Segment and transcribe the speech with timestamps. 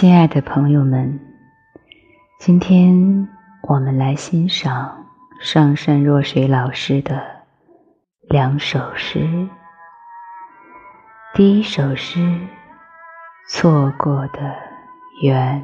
[0.00, 1.18] 亲爱的朋友们，
[2.38, 3.28] 今天
[3.62, 5.04] 我们来欣赏
[5.40, 7.20] 上善若水老师的
[8.28, 9.48] 两首诗。
[11.34, 12.20] 第一首诗
[13.48, 14.54] 《错过的
[15.20, 15.60] 缘》，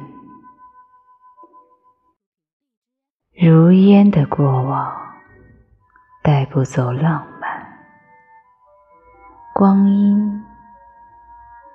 [3.47, 4.93] 如烟的过往，
[6.21, 7.65] 带不走浪漫，
[9.53, 10.43] 光阴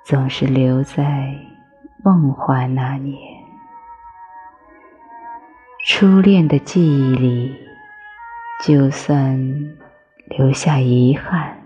[0.05, 1.50] 总是留在。
[2.03, 3.15] 梦幻那年，
[5.85, 7.55] 初恋的记忆里，
[8.65, 9.37] 就算
[10.25, 11.63] 留下遗憾，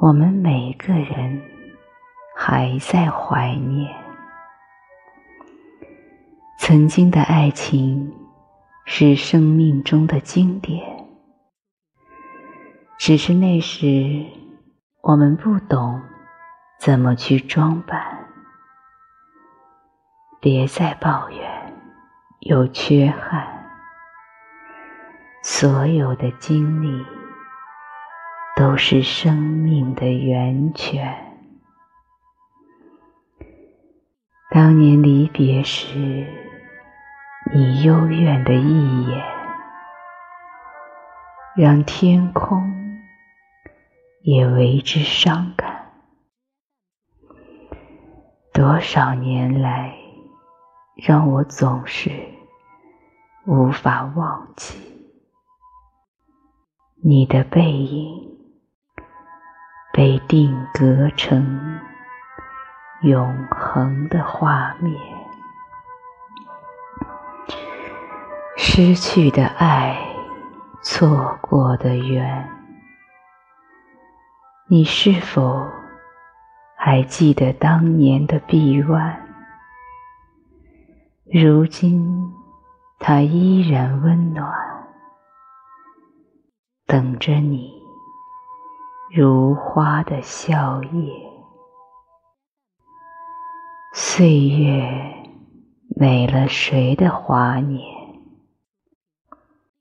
[0.00, 1.40] 我们每个人
[2.36, 3.94] 还在怀念
[6.58, 8.12] 曾经的爱情，
[8.84, 10.84] 是生命中的经典。
[12.98, 14.26] 只是那时
[15.02, 16.02] 我们不懂
[16.80, 18.17] 怎么去装扮。
[20.40, 21.74] 别再抱怨
[22.38, 23.44] 有缺憾，
[25.42, 27.04] 所有的经历
[28.54, 31.12] 都是生命的源泉。
[34.50, 36.24] 当年离别时，
[37.52, 39.24] 你幽怨的一眼，
[41.56, 42.72] 让天空
[44.22, 45.90] 也为之伤感。
[48.52, 49.97] 多少年来。
[51.06, 52.10] 让我总是
[53.46, 54.76] 无法忘记
[57.04, 58.36] 你的背影，
[59.92, 61.80] 被定格成
[63.02, 65.00] 永恒的画面。
[68.56, 69.96] 失去的爱，
[70.82, 72.50] 错过的缘，
[74.66, 75.64] 你是否
[76.76, 79.27] 还记得当年的臂弯？
[81.30, 82.32] 如今，
[82.98, 84.50] 它依然温暖，
[86.86, 87.70] 等着你
[89.14, 91.12] 如花的笑靥。
[93.92, 94.88] 岁月
[95.98, 97.84] 美了谁的华年？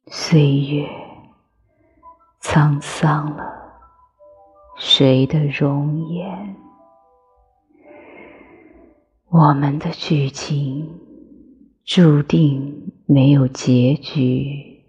[0.08, 0.86] 岁月
[2.42, 3.46] 沧桑了
[4.76, 6.58] 谁的容颜？
[9.30, 11.07] 我们的剧情。
[11.88, 14.84] 注定没有结局，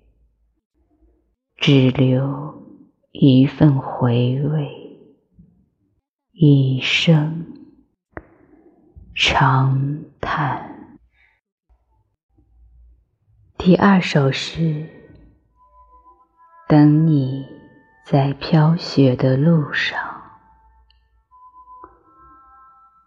[1.56, 2.60] 只留
[3.12, 4.68] 一份回味，
[6.32, 7.46] 一声
[9.14, 10.98] 长叹。
[13.56, 14.88] 第二首诗，
[16.68, 17.46] 等你
[18.04, 19.96] 在飘雪的路上，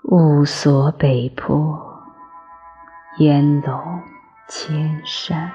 [0.05, 1.90] 雾锁北坡。
[3.17, 4.01] 烟笼
[4.47, 5.51] 千山，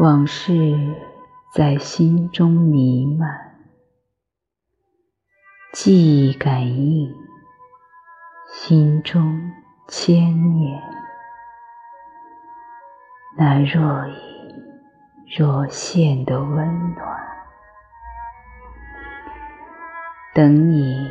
[0.00, 0.52] 往事
[1.54, 3.54] 在心中弥漫，
[5.72, 7.14] 记忆感应，
[8.48, 9.52] 心中
[9.86, 10.82] 千念，
[13.36, 14.16] 那若隐
[15.38, 17.18] 若现的温暖，
[20.34, 21.08] 等你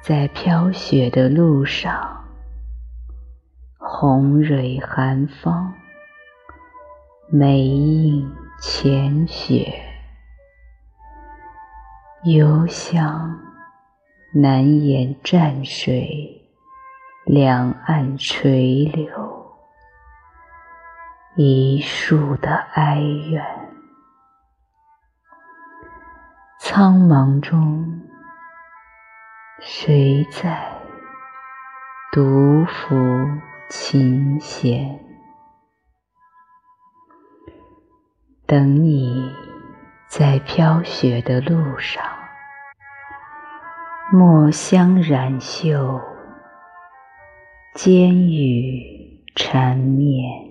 [0.00, 2.19] 在飘雪的路上。
[4.02, 5.74] 红蕊寒芳，
[7.30, 9.74] 梅映浅雪，
[12.24, 13.38] 幽香
[14.32, 16.48] 难言蘸水，
[17.26, 19.52] 两岸垂柳，
[21.36, 23.00] 一树的哀
[23.30, 23.44] 怨。
[26.58, 28.00] 苍茫中，
[29.60, 30.72] 谁在
[32.10, 33.49] 独抚？
[33.72, 34.98] 琴弦，
[38.44, 39.30] 等你
[40.08, 42.02] 在飘雪的路上，
[44.12, 46.00] 墨香染袖，
[47.86, 50.50] 烟雨缠绵，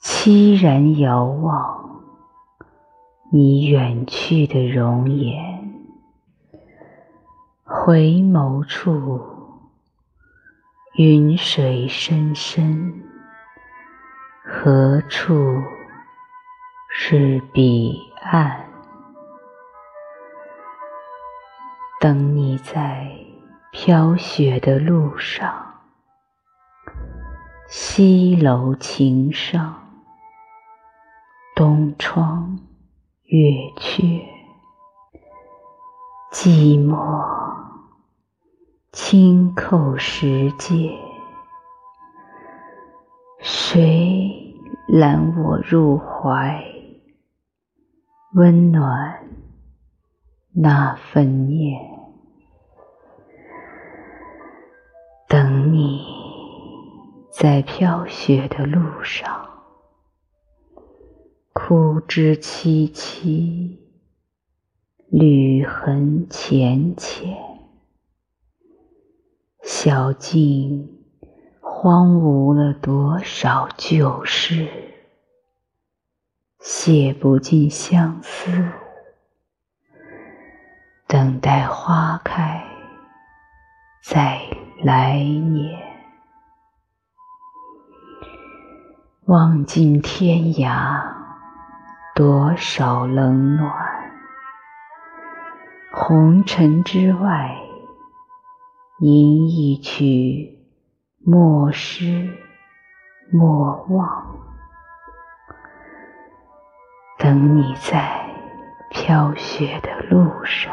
[0.00, 2.02] 凄然遥望
[3.30, 5.70] 你远去的容颜，
[7.62, 9.31] 回眸处。
[10.96, 13.02] 云水深深，
[14.44, 15.32] 何处
[16.90, 18.66] 是彼岸？
[21.98, 23.10] 等你在
[23.70, 25.80] 飘雪的路上，
[27.68, 29.74] 西楼晴上，
[31.56, 32.58] 东窗
[33.22, 33.48] 月
[33.78, 34.02] 缺，
[36.30, 37.41] 寂寞
[38.92, 40.98] 轻叩石阶，
[43.40, 44.54] 谁
[44.86, 46.62] 揽我入怀，
[48.34, 49.30] 温暖
[50.52, 51.80] 那份念？
[55.26, 56.04] 等你
[57.32, 59.48] 在飘雪的路上，
[61.54, 63.78] 枯枝萋萋，
[65.08, 67.51] 履痕浅浅。
[69.74, 71.00] 小径
[71.58, 74.68] 荒芜了多少旧事，
[76.60, 78.52] 写不尽相思，
[81.08, 82.62] 等待花开
[84.04, 84.42] 在
[84.84, 85.80] 来年。
[89.24, 91.02] 望尽天涯
[92.14, 93.72] 多少冷暖，
[95.90, 97.56] 红尘之外。
[99.04, 100.60] 吟一曲，
[101.18, 102.38] 莫失
[103.32, 104.36] 莫忘。
[107.18, 108.24] 等你在
[108.90, 110.72] 飘雪的路上，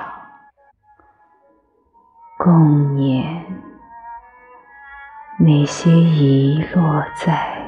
[2.38, 3.48] 共念
[5.40, 7.68] 那些遗落在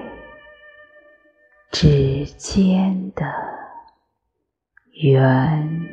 [1.71, 3.25] 指尖的
[5.01, 5.90] 缘。